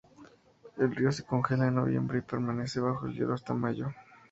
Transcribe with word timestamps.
El 0.79 0.95
río 0.95 1.11
se 1.11 1.23
congela 1.23 1.67
en 1.67 1.75
noviembre 1.75 2.17
y 2.17 2.21
permanece 2.23 2.79
bajo 2.79 3.05
el 3.05 3.13
hielo 3.13 3.35
hasta 3.35 3.53
mayo. 3.53 3.89